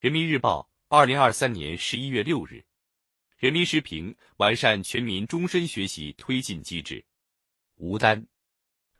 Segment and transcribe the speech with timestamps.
[0.00, 2.64] 人民日报，二零二三年十一月六日。
[3.36, 7.04] 人民时评：完善全民终身学习推进机制。
[7.74, 8.26] 吴丹，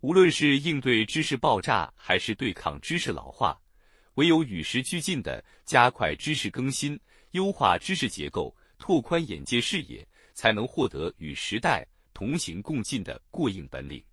[0.00, 3.58] 无论是应对知识爆炸，还是对抗知识老化，
[4.16, 7.00] 唯有与时俱进的加快知识更新，
[7.30, 14.04] 优化知识结构，拓宽眼界视野，才能获得与时代同行共进的过硬本领。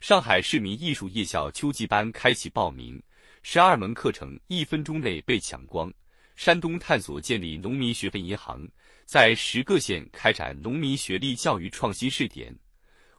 [0.00, 3.00] 上海市民艺术夜校秋季班开启报名。
[3.44, 5.92] 十二门课程一分钟内被抢光。
[6.36, 8.66] 山东探索建立农民学分银行，
[9.04, 12.56] 在十个县开展农民学历教育创新试点。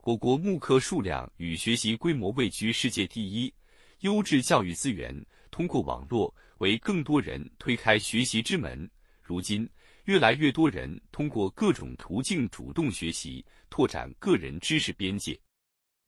[0.03, 3.53] 我国慕课数量与学习规模位居世界第一。
[3.99, 5.13] 优质教育资源
[5.51, 8.89] 通过网络为更多人推开学习之门。
[9.21, 9.69] 如今，
[10.05, 15.37] 越来越多人通过各种途径主动学习，拓展个人知识边界。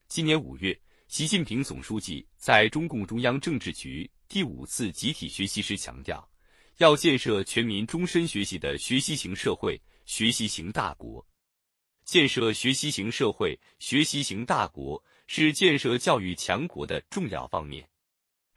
[0.08, 0.78] 今年五月。
[1.08, 6.28] 习近平总书记在中共中央政治局第五次集体学习时强调，
[6.78, 11.26] 要建设全民终身学习的学习型社会、学习型大国。
[12.04, 17.88] 建设学习型社会、学习型大国是建设教育强国的重要方面。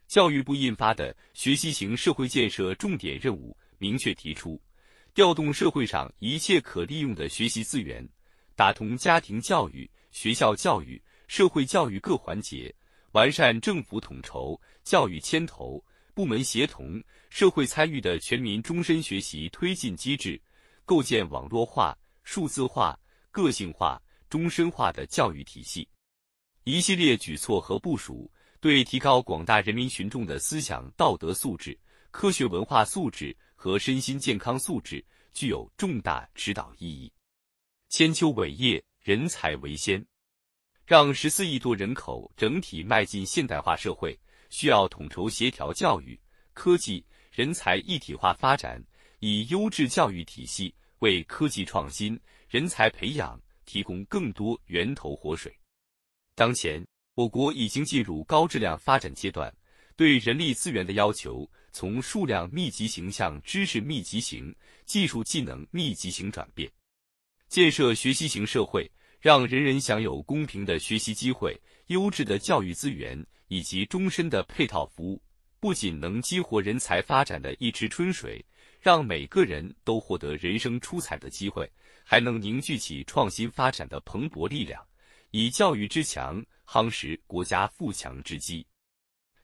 [0.09, 4.61] 教育部印发的《学习型社会建设重点任务》明确提出，
[5.15, 8.07] 调动社会上一切可利用的学习资源，
[8.57, 11.01] 打通家庭教育、学校教育。
[11.29, 12.75] 社会教育各环节，
[13.13, 15.83] 完善政府统筹、教育牵头、
[16.15, 20.41] 部门协同、社会参与的全民终身学习推进机制，
[20.87, 22.99] 构建网络化、数字化、
[23.31, 25.87] 个性化、终身化的教育体系。
[26.65, 31.79] 一系列举措和部署，对提高广大人民群众的思想道德素质、
[32.11, 35.05] 科学文化素质和身心健康素质
[35.35, 37.13] 具有重大指导意义。
[37.91, 40.03] 千秋伟业，人才为先。
[40.89, 46.19] 让十四亿多人口整体迈进现代化社会，需要统筹协调教育、
[46.55, 48.83] 科技、人才一体化发展，
[49.19, 55.55] 以优质教育体系为科技创新、人才培养提供更多源头活水。
[56.35, 56.83] 当前，
[57.17, 59.55] 我国已经进入高质量发展阶段，
[59.95, 66.73] 对人力资源的要求从数量密集型向知识密集型、技术技能密集型转变，
[67.47, 68.91] 建设学习型社会。
[69.21, 75.21] 让人人享有公平的学习机会、优质的教育资源以及终身的配套服务，
[75.59, 78.45] 不仅能激活人才发展的一池春水，
[78.81, 81.69] 让每个人都获得人生出彩的机会，
[82.05, 84.81] 还能凝聚起创新发展的蓬勃力量，
[85.33, 88.65] 以教育之强夯实国家富强之基。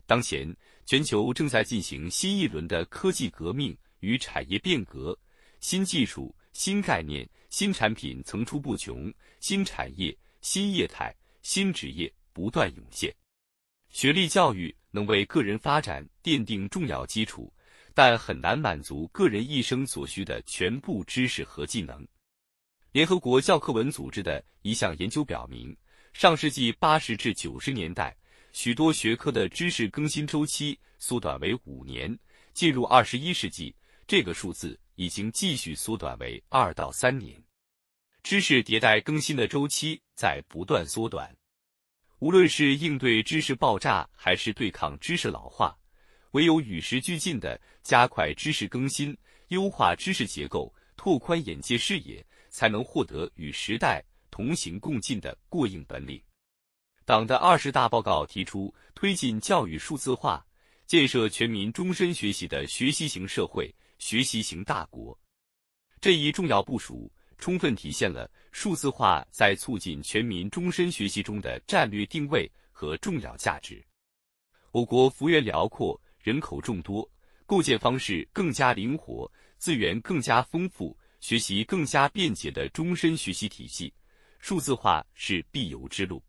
[0.07, 0.55] 当前，
[0.87, 5.19] 全球正在进行新一轮的科技革命与产业变革，
[5.59, 7.29] 新技术、新概念。
[7.51, 13.15] 新产品层出不穷，新产业、新业态、新职业不断涌现。
[13.91, 17.55] 学历教育能为个人发展奠定重要基础，
[17.95, 22.05] 但很难满足个人一生所需的全部知识和技能。
[22.91, 25.77] 联合国教科文组织的一项研究表明，
[26.13, 28.17] 上世纪八十至九十年代，
[28.53, 32.19] 许多学科的知识更新周期缩短为五年，
[32.53, 33.73] 进入二十一世纪，
[34.09, 37.43] 这个数字已经继续缩短为二到三年。
[38.23, 41.35] 知识迭代更新的周期在不断缩短，
[42.21, 45.77] 无论是应对知识爆炸，还是对抗知识老化，
[46.31, 49.17] 唯有与时俱进的加快知识更新、
[49.49, 56.19] 优化知识结构、拓宽眼界视野，才能获得与时代同行共进的过硬本领。
[57.05, 60.43] 党的二十大报告提出，推进教育数字化，
[60.87, 65.19] 建设全民终身学习的学习型社会、学习型大国。
[66.01, 67.13] 这一重要部署。
[67.37, 73.85] 充分体现了数字化在促进全民终身学习中的战略定位和重要价值。
[74.71, 77.07] 我国幅员辽阔，人口众多，
[77.45, 83.93] 构建方式更加灵活，资源更加丰富，学习更加便捷的终身学习体系，
[84.39, 86.23] 数字化是必由之路。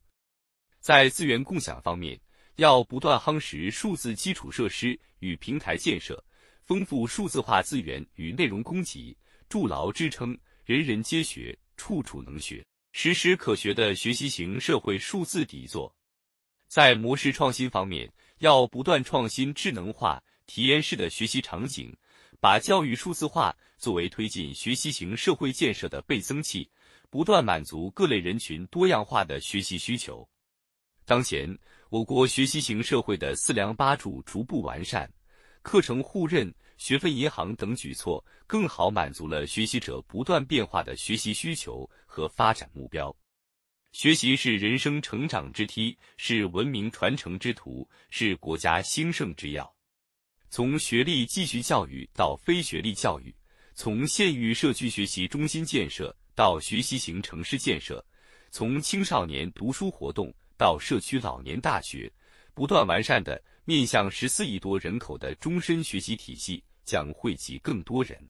[0.79, 2.19] 在资源共享方面，
[2.55, 6.21] 要不断夯实数字基础设施与平台建设，
[6.65, 9.15] 丰富数字化资源与内容供给，
[9.47, 10.35] 筑牢支撑。
[10.63, 15.95] 人人皆学，处处能学，时时可学的学习型社会数字底座。
[16.67, 21.95] 在模式创新方面，要不断创新智能化、体验式的学习场景，
[22.39, 26.67] 把教育数字化作为推进学习型社会建设的倍增器，
[27.11, 30.27] 不断满足各类人群多样化的学习需求。
[31.05, 31.55] 当前，
[31.89, 35.07] 我国学习型社会的四梁八柱逐步完善，
[35.65, 36.53] 课程互认。
[36.77, 43.15] 学分银行等举措，更好满足了学习者不断变化的学习需求和发展目标。
[43.93, 49.73] 学习是人生成长之梯，是文明传承之途，是国家兴盛之要。
[50.49, 53.33] 从学历继续教育到非学历教育，
[53.73, 58.05] 从县域社区学习中心建设到学习型城市建设，
[58.51, 62.11] 从青少年读书活动到社区老年大学，
[62.55, 68.29] 不断完善的面向十四亿多人口的终身学习体系，将惠及更多人。